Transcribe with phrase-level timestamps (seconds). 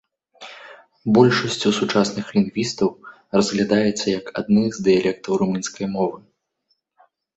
[1.17, 2.89] Большасцю сучасных лінгвістаў
[3.39, 6.19] разглядаецца як адны з дыялектаў румынскай мовы.